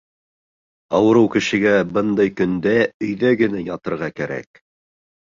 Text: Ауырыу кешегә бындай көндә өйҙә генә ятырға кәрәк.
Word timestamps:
Ауырыу 0.99 1.27
кешегә 1.35 1.73
бындай 1.97 2.31
көндә 2.39 2.73
өйҙә 3.09 3.31
генә 3.43 3.61
ятырға 3.67 4.09
кәрәк. 4.21 4.63